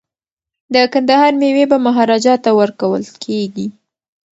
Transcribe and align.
د 0.73 0.75
کندهار 0.93 1.31
میوې 1.41 1.65
به 1.71 1.77
مهاراجا 1.85 2.35
ته 2.43 2.49
ورکول 2.59 3.03
کیږي. 3.23 3.67